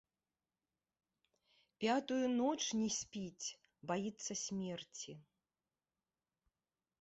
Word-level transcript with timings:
Пятую 1.85 2.21
ноч 2.39 2.57
не 2.79 2.87
спіць, 2.99 3.47
баіцца 3.93 4.33
смерці. 4.47 5.11